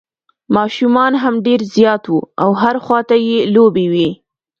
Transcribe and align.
ماشومان 0.55 1.13
هم 1.23 1.33
ډېر 1.45 1.61
زیات 1.75 2.03
وو 2.07 2.19
او 2.43 2.49
هر 2.61 2.75
خوا 2.85 2.99
ته 3.09 3.15
یې 3.27 3.37
لوبې 3.55 3.85
وې. 3.93 4.09